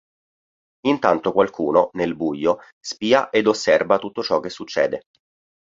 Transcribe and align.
Intanto 0.87 1.31
qualcuno, 1.31 1.91
nel 1.93 2.15
buio, 2.15 2.57
spia 2.83 3.29
ed 3.29 3.45
osserva 3.45 3.99
tutto 3.99 4.23
ciò 4.23 4.39
che 4.39 4.49
succede... 4.49 5.01